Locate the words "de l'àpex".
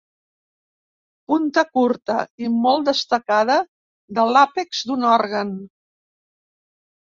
4.21-4.83